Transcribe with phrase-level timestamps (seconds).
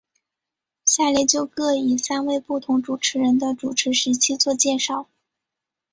[0.83, 5.07] 下列就各以三位不同主持人的主持时期做介绍。